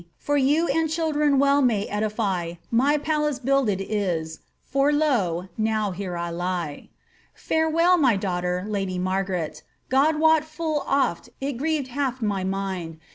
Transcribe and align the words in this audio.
For 0.17 0.35
you 0.35 0.67
and 0.67 0.89
children 0.89 1.37
well 1.37 1.61
may 1.61 1.85
edify; 1.85 2.53
My 2.71 2.97
palace 2.97 3.37
builded 3.37 3.79
is, 3.79 4.39
for 4.65 4.91
lo, 4.91 5.49
now 5.59 5.91
here 5.91 6.17
I 6.17 6.31
lie! 6.31 6.89
Farewell, 7.35 7.97
my 7.97 8.15
daughter, 8.15 8.65
lady 8.67 8.97
Marg&rete, 8.97 9.61
God 9.89 10.15
wot 10.15 10.43
full 10.43 10.83
oft 10.87 11.29
it 11.39 11.51
grieved 11.59 11.89
hath 11.89 12.19
my 12.19 12.43
mind. 12.43 12.97